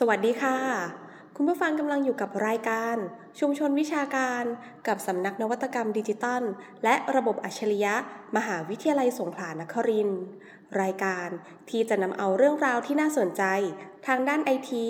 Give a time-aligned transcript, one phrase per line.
[0.00, 0.58] สวัสดีค่ะ
[1.36, 2.96] คุณผู้ฟังกำลังอยู่กับรายการ
[3.40, 4.44] ชุมชนวิชาการ
[4.86, 6.42] กับสำนักนวัตกรรมดิจิตัล
[6.84, 7.94] และระบบอัจฉริยะ
[8.36, 10.22] มหาวิทยาลัยสงขลานครินทร์
[10.80, 11.28] รายการ
[11.70, 13.42] ที่จะนำเอาเรื่องราวที่น่าสนใจ
[14.06, 14.86] ทางด้านไอที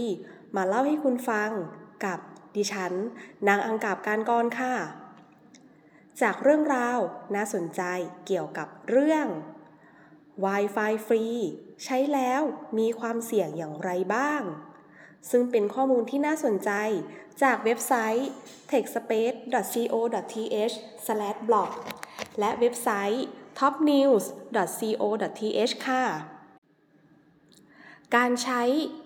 [0.57, 1.51] มาเล่าให้คุณฟัง
[2.05, 2.19] กับ
[2.57, 2.93] ดิฉัน
[3.49, 4.75] นางอังกาบการกรค่ะ
[6.23, 6.99] จากเรื่องราว
[7.35, 7.83] น่าสนใจ
[8.27, 9.27] เกี่ยวกับเรื่อง
[10.45, 11.25] Wi-Fi ฟรี
[11.85, 12.43] ใช้แล้ว
[12.79, 14.43] มีความเสี่ยงอย่างไรบ้าง
[15.31, 16.71] ซึ่งเป็นข้อมูลที่น่าสนใจ
[17.43, 18.29] จากเว็บไซต์
[18.73, 21.71] techspace.co.th/blog
[22.39, 23.25] และเว็บไซต์
[23.61, 26.05] topnews.co.th ค่ะ
[28.17, 28.63] การใช้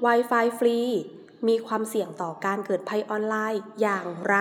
[0.07, 0.79] Wi-Fi ฟรี
[1.49, 4.37] มีความเสี่ยงต่อการเกิดภัยออนไลน์อย่างไร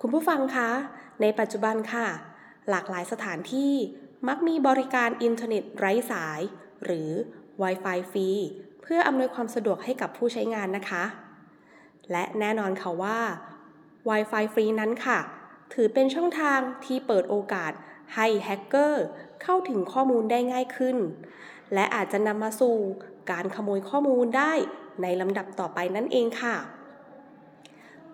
[0.00, 0.70] คุณผู้ฟังคะ
[1.20, 2.06] ในปัจจุบันค่ะ
[2.70, 3.74] หลากหลายสถานที่
[4.28, 6.40] มักมีบริการอินเทอร์เน็ตไร้สาย
[6.84, 7.10] หรือ
[7.62, 8.30] Wi-Fi ฟรี
[8.92, 11.04] เพื่ออำนวยความสะดวกให้กับผู้ใช้งานนะคะ
[12.10, 13.18] และแน่นอนค่ะว่า
[14.08, 15.18] Wi-Fi ฟรีนั้นค่ะ
[15.74, 17.72] ถือเป็นช่องทางที่เปิดโอกาส
[18.14, 19.04] ให้แฮกเกอร์
[19.42, 20.96] เข้าถึงข้อมูลได้ง่ายขึ้น
[21.74, 22.76] และอาจจะนำมาสู่
[23.30, 24.52] การขโมยข้อมูลได้
[25.02, 26.56] ในลำดับต่อไปนั่นเองค่ะ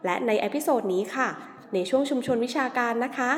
[0.04, 1.28] และใน episode นี้ค่ะ
[1.74, 3.30] ในช่วงชุมชนวิชาการนะคะ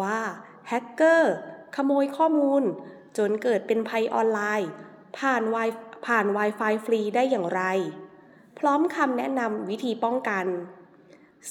[0.01, 0.19] ว่า
[0.67, 1.35] แฮกเกอร์
[1.79, 2.63] ขโมยข้อมูล
[3.17, 4.69] จนเกิดเป็นภัยออนไลน์
[5.17, 5.57] ผ่านว
[6.05, 7.63] ผ่าน Wi-Fi ฟรีได้อย่างไร
[8.59, 10.45] พร้อมคำแนะนำวิธีป้องกัน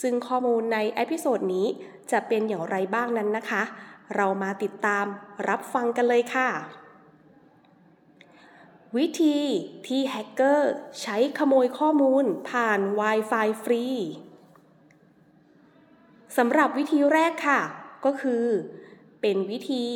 [0.00, 1.66] ซึ่งข้อมูลใน episode นี้
[2.10, 3.62] จะเป็นอย่างไรบ้างนั้นนะคะ
[4.16, 5.06] เรามาติดตาม
[5.48, 6.48] รับฟังกันเลยค่ะ
[8.96, 9.38] วิธี
[9.86, 13.84] ที่แฮกเกอร์ใช้ขโมยข้อมูลผ่าน Wi-Fi ฟรี
[16.36, 17.60] สำหรับวิธีแรกค่ะ
[18.04, 18.44] ก็คือ
[19.20, 19.86] เป็นวิธี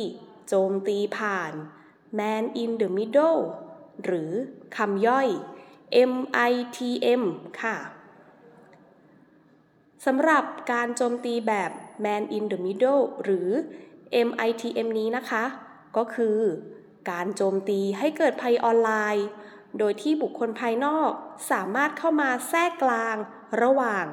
[0.53, 1.53] โจมตีผ่าน
[2.19, 3.41] Man in the Middle
[4.05, 4.31] หรือ
[4.77, 5.27] คำย่อย
[6.11, 7.21] MITM
[7.61, 7.77] ค่ะ
[10.05, 11.71] สำหรับการโจมตีแบบ
[12.05, 13.49] Man in the Middle หรือ
[14.27, 15.43] MITM นี้นะคะ
[15.97, 16.39] ก็คือ
[17.11, 19.27] การโจมตีให้เกิดภัยออนไลน์
[19.79, 21.11] โดยที่บุคคลภายนอก
[21.51, 23.15] สามารถเข้ามาแทรกกลาง
[23.61, 24.05] ระหว่าง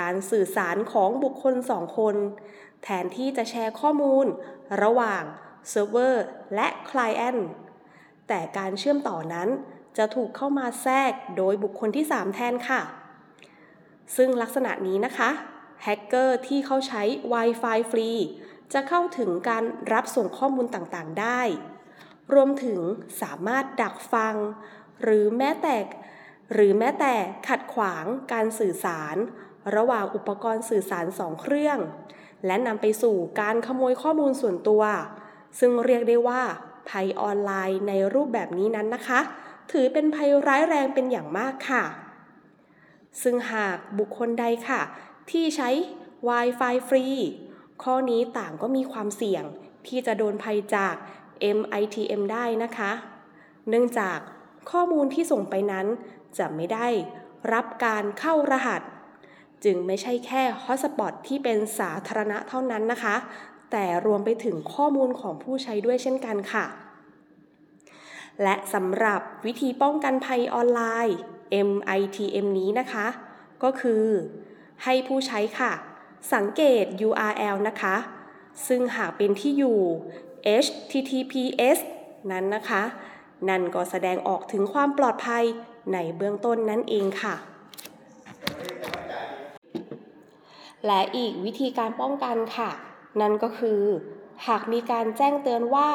[0.00, 2.16] การสื่อสารของบุคคลสองคน
[2.82, 4.26] แทนที่จะแชร์ข้อมูล
[4.82, 5.24] ระหว่าง
[5.68, 7.48] เซิร์ฟเวอร์และ client
[8.28, 9.48] แต่การเชื่อมต่อนั้น
[9.98, 12.82] จะถูกเข้ามาแทรกโดยบุคคลที่ 3 แทนค่ะ
[14.16, 15.30] ซึ่งลักษณะนี้นะคะ
[15.82, 18.10] แฮกเกอร์ที่เขาใช้ Wi-Fi ฟรี
[18.72, 21.40] จะเข้าถึงการรับส่งข้อมูลต่างๆ ได้
[22.34, 22.80] รวมถึง
[23.22, 24.34] สามารถดักฟัง
[25.02, 25.76] หรือแม้แต่
[26.52, 27.14] หรือแม้แต่
[27.48, 29.16] ขัดขวางการสื่อสาร
[29.76, 31.78] ระหว่างอุปกรณ์สื่อสารสองเครื่อง
[32.46, 34.82] และนำไปสู่การขโมยข้อมูลส่วนตัว
[35.58, 36.42] ซึ่งเรียกได้ว่า
[36.88, 39.20] ภัยออนไลน์ในรูปแบบนี้นั้นนะคะ
[39.70, 41.84] ถือเป็นภัยร้ายแรงเป็นอย่างมากค่ะ
[43.22, 44.82] ซึ่งหากบุคคลใดค่ะ
[45.30, 45.70] ที่ใช้
[46.28, 47.04] Wi-Fi ฟรี
[47.82, 49.44] ข้อนี้ต่างก็มีความเสี่ยง
[49.86, 50.94] ที่จะโดนภัยจาก
[51.56, 52.90] MITM ได้นะคะ
[53.68, 54.18] เนื่องจาก
[54.70, 55.86] ข้อมูลที่ส่งไปนั้น
[56.38, 56.88] จะไม่ได้
[57.52, 58.82] รับการเข้ารหัส
[59.64, 63.16] จึงไม่ใช่แค่ฮอสปอตที่เป็นสาธารณะเท่านั้นนะคะ
[63.76, 66.66] แต่รวมไปถึงข้อมูลของผู้ใช้ด้วยเช่นกันค่ะ
[68.42, 71.18] และสำหรับวิธีป้องกันภัยออนไลน์
[71.68, 73.06] MITM นี้นะคะ
[73.62, 74.04] ก็คือ
[74.84, 75.72] ให้ผู้ใช้ค่ะ
[76.34, 77.96] สังเกต URL นะคะ
[78.66, 79.78] ซึ่งหากเป็นที่อยู่
[80.64, 81.78] HTTPS
[82.30, 82.82] นั้นนะคะ
[83.48, 85.44] นั่นก็แสดงออกถึงความปลอดภัย
[85.92, 87.34] ในเบื้องต้นนั่นเองค่ะ
[90.86, 92.70] และอีกวิธีการป้องกันค่ะ
[93.20, 93.80] นั่นก็คือ
[94.46, 95.88] หากมีการแจ้งเตือนว่า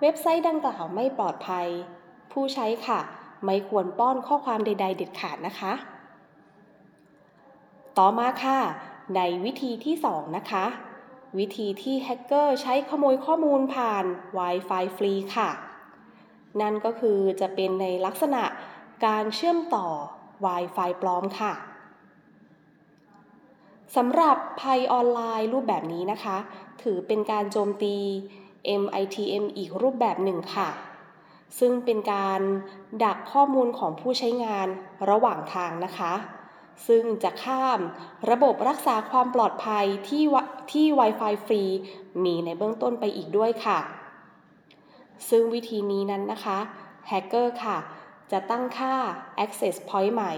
[0.00, 1.66] เว็บไซต์ดังกล่าวไม่ปลอดภัย
[2.32, 3.00] ผู้ใช้ค่ะ
[3.44, 5.72] ไม่ควรป้อนข้อความใด ๆ เด็ดขาดนะคะ
[7.98, 8.58] ต่อมาค่ะ
[9.16, 10.64] ในวิธีที่ 2 นะคะ
[11.38, 14.04] วิธีที่แฮกเกอร์ใช้ขโมยข้อมูลผ่าน
[14.38, 15.50] Wi-Fi ฟรีค่ะ
[16.60, 18.42] นั่นก็คือจะเป็นในลักษณะ
[19.06, 19.86] การเชื่อมต่อ
[20.46, 21.52] Wi-Fi ปลอมค่ะ
[23.96, 26.36] สำหรับภัยออนไลน์รูปแบบนี้นะคะ
[26.82, 27.96] ถือเป็นการโจมตี
[28.82, 30.70] MITM อีกรูปแบบหนึ่งค่ะ
[31.58, 32.40] ซึ่งเป็นการ
[33.04, 34.68] ดักข้อมูลของผู้ใช้งาน
[35.10, 36.14] ระหว่างทางนะคะ
[36.86, 37.80] ซึ่งจะข้าม
[38.30, 40.24] ระบบรักษาความปลอดภัยที่
[40.72, 41.62] ที่ Wi-Fi ฟรี
[42.24, 43.78] มีในเบื้องต้นไปอีกด้วยค่ะ
[45.28, 46.58] ซึ่งวิธีนี้นั้นนะคะ
[47.08, 47.78] แฮกเกอร์ค่ะ
[48.32, 48.94] จะตั้งค่า
[49.44, 50.32] access point ใหม่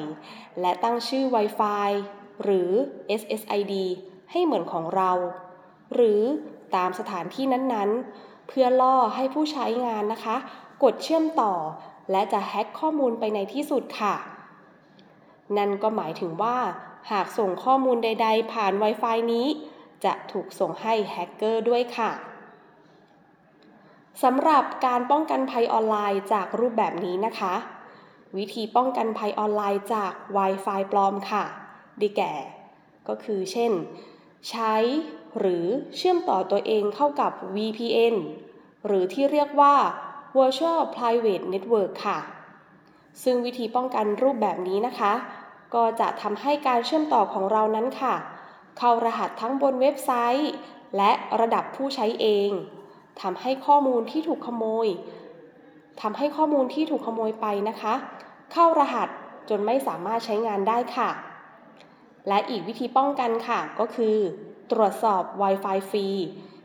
[0.60, 1.90] และตั้งชื่อ Wi-Fi
[2.42, 2.70] หรือ
[3.20, 3.74] SSID
[4.30, 5.12] ให้เหมือนของเรา
[5.94, 6.22] หรือ
[6.76, 10.36] ตามสถานที่นั้นๆ เพื่อล่อให้ผู้ใช้งานนะคะ
[10.82, 11.54] กดเชื่อมต่อ
[12.10, 14.14] และจะแฮ็กข้อมูลไปในที่สุดค่ะ
[15.56, 16.56] นั่นก็หมายถึงว่า
[17.10, 19.46] หากส่งข้อมูลใด ๆ ผ่าน Wi-Fi นี้
[20.04, 22.10] จะถูกส่งให้แฮกเกอร์ด้วยค่ะ
[24.22, 27.54] สำหรับการป้องกันภัยออนไลน์จากรูปแบบนี้นะคะ
[28.36, 31.44] วิธีป้องกันภัยออนไลน์จาก Wi-Fi ปลอมค่ะ
[32.00, 32.32] ดีแก่
[33.08, 33.72] ก็คือเช่น
[34.50, 34.74] ใช้
[35.38, 35.66] หรือ
[35.96, 38.14] เชื่อมต่อตัวเองเข้ากับ VPN
[38.86, 39.74] หรือที่เรียกว่า
[40.36, 42.18] Virtual Private Network ค่ะ
[43.22, 45.12] ซึ่งวิธีป้องกันรูปแบบนี้นะคะ
[45.74, 48.14] ก็จะทำให้การเชื่อมต่อของเรานั้นค่ะ
[48.78, 50.52] เข้ารหัสทั้งบนเว็บไซต์
[50.96, 51.10] และ
[51.40, 52.50] ระดับผู้ใช้เอง
[53.22, 54.88] ทำให้ข้อมูลที่ถูกขโมย
[56.02, 57.94] ทำให้ข้อมูลที่ถูกขโมยไปนะคะ
[58.52, 59.08] เข้ารหัส
[59.48, 61.10] จนไม่สามารถใช้งานได้ค่ะ
[62.28, 64.16] และอีกวิธีป้องกันค่ะ ก็คือ
[64.72, 66.06] ตรวจสอบ Wi-Fi ฟรี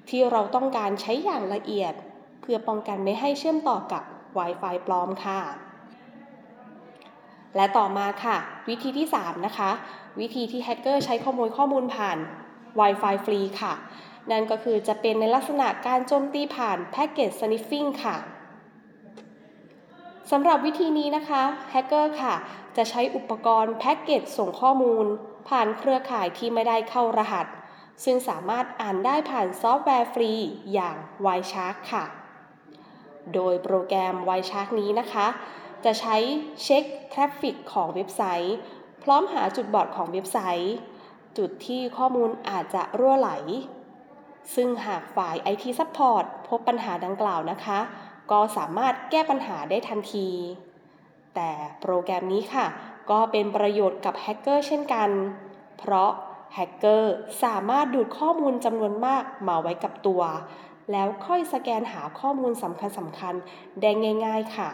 [0.10, 1.94] ที่เราต้องการใช้อย่างละเอียด
[2.42, 4.04] เพื่อป้องกันไม่ให้เชื่อมต่อกับ
[4.38, 5.42] Wi-Fi ปลอมค่ะ
[7.56, 8.38] และต่อมาค่ะ
[8.70, 9.72] วิธีที่ 3 นะคะ
[10.20, 12.18] วิธีที่แฮกเกอร์ใช้ขโมยข้อมูลผ่าน
[12.80, 13.74] Wi-Fi ฟรีค่ะ
[14.32, 18.18] นั่นก็คือจะเป็นในลักษณะการโจมตีผ่านแพ็กเกจ sniffing ค่ะ
[20.32, 22.36] สำหรับวิธีนี้นะคะแฮกเกอร์ค่ะ
[22.78, 25.06] จะใช้อุปกรณ์ packet ส่งข้อมูล
[25.50, 27.48] ผ่านเครือข่ายที่ไม่ได้เข้ารหัส
[28.04, 30.34] ซึ่งสามารถอ่านได้ผ่านซอฟต์แวร์ฟรี
[30.74, 30.96] อย่าง
[31.26, 32.06] Wireshark ค่ะ
[33.34, 35.28] โดยโปรแกรม Wireshark นี้นะคะ
[35.86, 36.16] จะใช้
[36.64, 38.56] เช็ค traffic ของเว็บไซต์
[39.04, 40.76] พร้อมหาจุดบอดของเว็บไซต์
[41.38, 43.32] จุดที่ข้อมูลอาจจะรั่วไหล
[44.56, 47.80] ซึ่งหากฝ่าย IT Support พบปัญหาดังกล่าวนะคะ
[48.32, 50.30] ก็สามารถแก้ปัญหาได้ทันที
[51.36, 51.52] แต่
[51.82, 52.66] โปรแกรมนี้ค่ะ
[53.12, 55.10] ก็เป็นประโยชน์กับแฮกเกอร์เช่นกัน
[55.80, 56.12] เพราะ
[56.56, 57.14] แฮกเกอร์
[57.44, 60.22] สามารถดูดข้อมูลจำนวนมากมาไว้กับตัว
[60.92, 63.34] แล้วค่อยสแกนหาข้อมูลสำคัญสำคัญ
[63.82, 63.92] ได้
[64.26, 64.70] ง่าย ๆค่ะ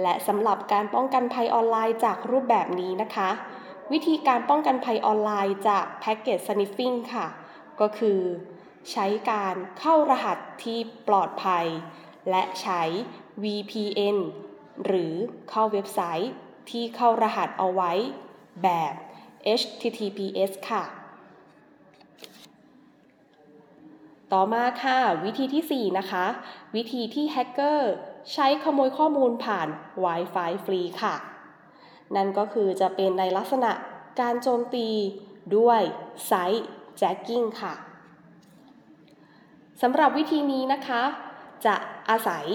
[0.00, 3.30] และสำหรับการป้องกันภัยออนไลน์จากรูปแบบนี้นะคะ
[3.92, 7.26] วิธีการป้องกันภัยออนไลน์จากแพ็กเกจ sniffing ค่ะ
[7.80, 8.18] ก็คือ
[8.92, 10.78] ใช้การเข้ารหัสที่
[11.08, 11.66] ปลอดภัย
[12.30, 12.82] และใช้
[13.42, 14.16] VPN
[14.84, 15.14] หรือ
[15.50, 16.32] เข้าเว็บไซต์
[16.70, 17.92] ที่เข้ารหัสเอาไว้
[18.62, 18.94] แบบ
[19.60, 20.84] HTTPS ค่ะ
[24.32, 26.26] ต่อมาค่ะ วิธีที่ 4 นะคะ
[26.76, 27.92] วิธีที่แฮกเกอร์
[28.32, 29.68] ใช้ขโมยข้อมูลผ่าน
[30.04, 31.14] Wi-Fi ฟรีค่ะ
[32.16, 33.72] นั่นก็คือจะเป็นในลักษณะ
[34.20, 34.88] การโจมตี
[35.56, 35.80] ด้วย
[36.26, 37.74] sidejacking ค่ะ
[39.82, 41.02] สำหรับวิธีนี้นะคะ
[41.66, 41.76] จะ
[42.10, 42.46] อาศัย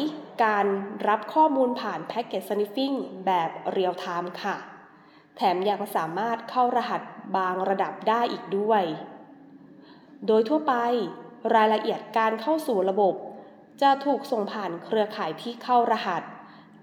[0.44, 0.66] การ
[1.08, 2.92] รับข้อมูลผ่าน packet sniffing
[3.26, 4.56] แบบเรียลไทม์ค่ะ
[5.36, 7.02] แถมยังสามารถเข้ารหัส
[7.38, 8.84] บางระดับได้อีกด้วย
[10.28, 10.74] โดยทั่วไป
[11.56, 13.16] รายละเอียดการเข้าสู่ระบบ
[13.82, 16.24] จะถูกส่งผ่านเครือข่ายที่เข้ารหัส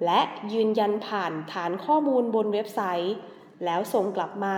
[0.04, 0.20] และ
[0.52, 3.14] ยืนยันผ่านฐานข้อมูลบนเว็บไซต์
[3.64, 4.56] แล้วส่งกลับมา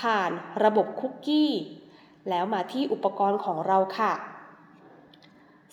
[0.00, 0.30] ผ่าน
[0.64, 1.50] ระบบคุกกี้
[2.28, 4.12] แล้วมาที่อุปกรณ์ของเราค่ะ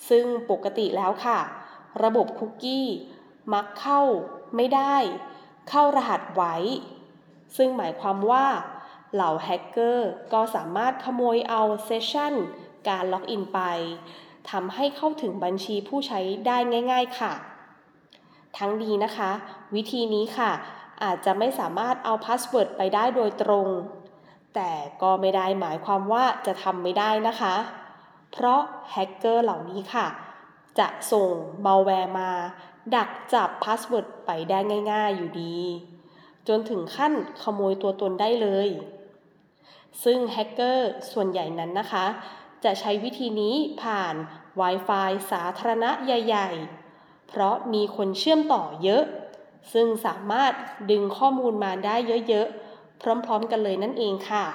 [0.08, 1.38] ซึ่งปกติแล้วค่ะ
[2.02, 2.86] ระบบคุกกี้
[3.52, 4.00] มักเข้า
[4.56, 4.96] ไม่ได้
[5.68, 6.56] เข้ารหัสไว้
[7.56, 8.46] ซึ่งหมายความว่า
[9.14, 12.34] เหล่าแฮกเกอร์ก็สามารถขโมยเอา session
[12.88, 13.60] การ login ไป
[14.50, 16.56] ทำให้เข้าถึงบัญชีผู้ใช้ได้
[16.92, 17.32] ง่าย ๆ ค่ะ
[18.58, 19.30] ทั้งนี้นะคะ
[19.74, 20.50] วิธีนี้ค่ะ
[21.02, 23.68] อาจจะไม่สามารถเอา password ไปได้โดยตรง
[24.54, 27.54] แต่ก็ไม่ได้หมายความว่าจะทำไม่ได้นะคะ
[28.32, 28.60] เพราะ
[28.92, 30.06] แฮกเกอร์เหล่านี้ค่ะ
[30.78, 31.30] จะส่ง
[31.64, 32.30] มาแวร์มา
[32.94, 34.58] ดักจับ password ไปได้
[34.92, 35.58] ง่ายๆอยู่ดี
[36.48, 38.68] จนถึงขั้นขโมยตัวตนได้เลย
[40.04, 42.06] ซึ่งแฮกเกอร์ส่วนใหญ่นั้นนะคะ
[42.64, 44.14] จะใช้วิธีนี้ผ่าน
[44.60, 46.48] Wi-Fi สาธารณะใหญ่
[46.90, 49.04] ๆ เพราะมีคนเชื่อมต่อเยอะ
[49.72, 50.52] ซึ่งสามารถ
[50.90, 51.96] ดึงข้อมูลมาได้
[52.28, 54.46] เยอะๆ พร้อมๆกันเลยนั่นเองค่ะ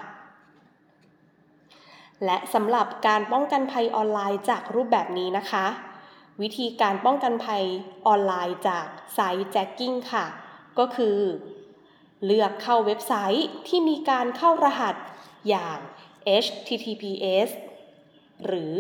[2.25, 5.65] และสำหรับการป้องกันภัยออนไลน์จากรูปแบบนี้นะคะ
[6.41, 7.63] วิธีการป้องกันภัย
[8.07, 10.25] ออนไลน์จากไซต์แจ็คกิ้งค่ะ
[10.79, 11.17] ก็คือ
[12.25, 14.95] เลือกเข้าเว็บไซต์ที่มีการเข้ารหัส
[15.49, 15.77] อย่าง
[16.43, 17.49] HTTPS
[18.45, 18.73] หรือ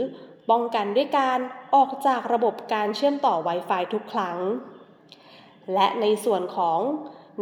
[0.49, 1.39] ป้องกันด้วยการ
[1.75, 4.37] ออกจากระบบการเชื่อมต่อ Wi-Fi ทุกครั้ง
[5.73, 6.79] และในส่วนของ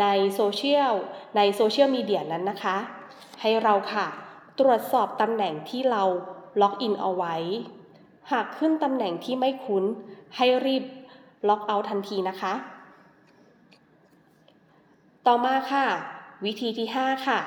[0.02, 0.94] ในโซเชียล
[1.38, 2.78] ในโซเชียลมีเดียนั้นนะคะ
[3.42, 4.08] ให้เราค่ะ
[4.62, 6.04] ตรวจสอบตำแหน่งที่เรา
[6.62, 7.36] login เอาไว้
[8.32, 9.84] หากขึ้นตำแหน่งที่ไม่คุ้น
[10.36, 10.84] ให้รีบ
[11.48, 12.54] logout ทันทีนะคะ
[15.28, 15.86] ต่อมาค่ะ
[16.46, 17.40] วิธีที่ 5 ค่ะ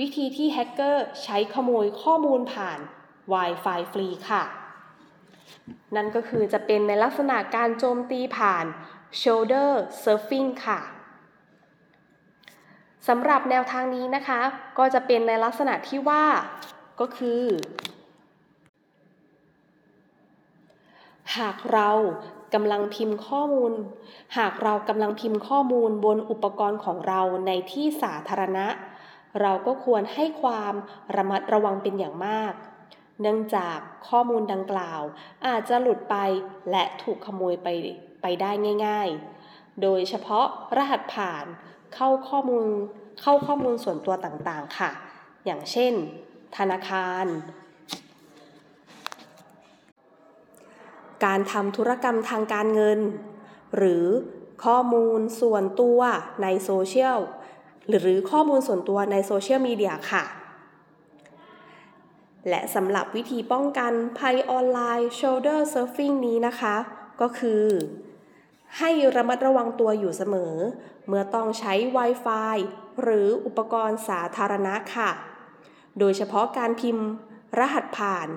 [0.00, 2.78] วิธีที่แฮกเกอร์ใช้ขโมยข้อมูลผ่าน
[3.32, 4.42] Wi-Fi ฟรีค่ะ
[5.96, 8.64] นั่นก็คือจะเป็นในลักษณะการโจมตีผ่าน
[9.20, 9.70] shoulder
[10.02, 10.80] surfing ค่ะ
[13.08, 14.40] สำหรับแนวทางนี้นะคะ
[14.78, 16.24] ก็จะเป็นในลักษณะที่ว่า
[17.00, 17.44] ก็คือ
[21.38, 21.90] หากเรา
[22.54, 23.72] กำลังพิมพ์ข้อมูล
[24.38, 28.66] หากเรากำลังพิมพ์ข้อมูลบนอุปกรณ์ของเราในที่สาธารณะ
[29.40, 30.74] เราก็ควรให้ความ
[31.16, 32.52] ระมัดระวังเป็นอย่างมาก
[33.20, 33.78] เนื่องจาก
[34.08, 35.02] ข้อมูลดังกล่าว
[35.46, 36.16] อาจจะหลุดไป
[36.70, 37.68] และถูกขโมยไป
[38.22, 38.50] ไปได้
[38.86, 39.08] ง่าย
[39.46, 41.44] ๆ โดยเฉพาะรหัสผ่าน
[41.94, 42.66] เข้าข้อมูล
[43.20, 44.90] เข้าข้อมูลส่วนตัวต่างๆค่ะ
[45.44, 45.92] อย่างเช่น
[46.56, 47.26] ธนาคาร
[51.24, 52.98] การทำธุรกรรมทางการเงิน
[53.76, 54.04] หรือ
[54.64, 56.00] ข้อมูลส่วนตัว
[56.42, 57.18] ในโซเชียล
[57.88, 60.24] หรือข้อมูลส่วนตัวในโซเชียลมีเดียค่ะ
[62.48, 66.76] และสำหรับวิธีป้องกันภัยออนไลน์ shoulder surfing นี้นะคะ
[67.20, 67.62] ก็คือ
[68.78, 70.54] ให้ระมัดระวังตัวอยู่เสมอ
[71.08, 72.56] เมื่อต้องใช้ Wi-Fi
[73.02, 75.10] หรืออุปกรณ์สาธารณะค่ะ
[75.98, 77.06] โดยเฉพาะการพิมพ์
[77.58, 78.28] รหัสผ่าน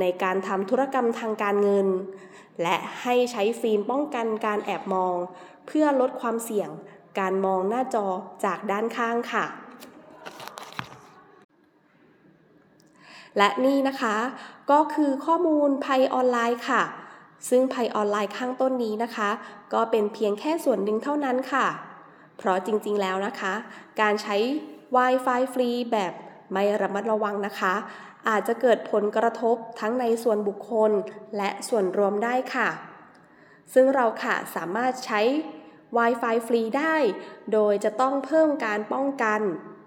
[0.00, 1.88] ในการทำธุรกรรมทางการเงิน
[2.62, 5.16] และให้ใช้ฟิล์มป้องกันการแอบมอง
[5.66, 6.70] เพื่อลดความเสี่ยง
[7.20, 8.06] การมองหน้าจอ
[8.44, 9.44] จากด้านข้างค่ะ
[13.38, 14.16] และนี่นะคะ
[14.70, 16.82] ก็คือข้อมูลภัยออนไลน์ค่ะ
[17.48, 19.30] ซึ่งภัยออนไลน์ข้างต้นนี้นะคะ
[19.74, 21.66] ก็เป็นเพียงแค่ส่วนหนึ่งเท่านั้นค่ะ
[22.38, 23.54] เพราะจริงๆแล้วนะคะ
[24.00, 24.36] การใช้
[24.96, 26.12] Wi-Fi ฟรีแบบ
[26.52, 27.74] ไม่ระมัดระวังนะคะ
[28.28, 30.90] อาจจะเกิดผลกระทบทั้งในส่วนบุคคล
[31.36, 32.68] และส่วนรวมได้ค่ะ
[33.74, 35.20] ซึ่งเราค่ะสามารถใช้
[35.96, 36.96] Wi-Fi ฟรีได้
[37.52, 39.40] โดยจะต้องเพิ่มการป้องกัน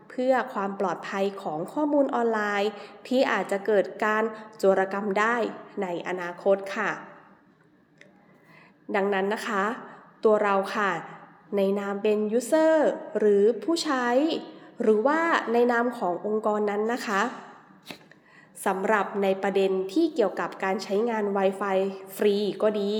[0.09, 2.71] เพื่อความปลอดภัยของข้อมูลออนไลน์
[3.07, 4.23] ที่อาจจะเกิดการ
[4.57, 5.35] โจรกรรมได้
[5.81, 6.91] ในอนาคตค่ะ
[8.95, 9.63] ดังนั้นนะคะ
[10.23, 10.91] ตัวเราค่ะ
[11.57, 12.75] ในนามเป็น user
[13.19, 14.07] หรือผู้ใช้
[14.81, 15.19] หรือว่า
[15.53, 17.21] ในนามขององค์กรนั้นนะคะ
[18.65, 21.77] สำหรับในประเด็นที่เกี่ยวกับการใช้งาน Wi-Fi
[22.15, 22.91] ฟรีก็ดี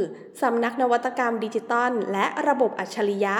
[0.42, 3.36] สำนักนวัตกรรมดิจิตอลและระบบอัจฉริยะ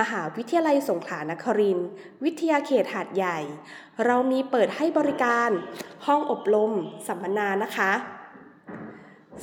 [0.00, 1.88] มหาวิทยาลัยสงขลานครินทร์
[2.24, 3.38] วิทยาเขตหาดใหญ่
[4.04, 5.50] เรามีเปิดให้บริการ
[6.06, 6.72] ห้องอบรม
[7.06, 7.92] สัมมนานะคะ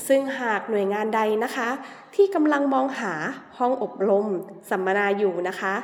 [0.08, 1.70] ซึ่งหากหน่วยงานใดนะคะ
[2.16, 3.14] ที่กำลังมองหา
[3.58, 4.28] ห้องอบรม
[4.70, 5.76] สัมมนาอยู่นะคะ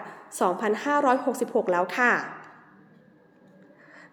[0.83, 2.11] 2566 แล้วค่ะ